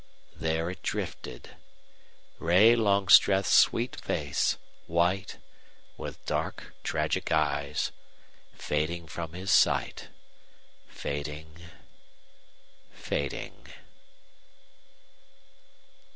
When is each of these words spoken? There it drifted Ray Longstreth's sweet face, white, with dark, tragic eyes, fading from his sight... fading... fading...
There 0.35 0.67
it 0.71 0.81
drifted 0.81 1.55
Ray 2.39 2.75
Longstreth's 2.75 3.51
sweet 3.53 3.95
face, 4.01 4.57
white, 4.87 5.37
with 5.95 6.25
dark, 6.25 6.73
tragic 6.83 7.31
eyes, 7.31 7.91
fading 8.55 9.05
from 9.05 9.33
his 9.33 9.51
sight... 9.51 10.07
fading... 10.87 11.55
fading... 12.89 13.67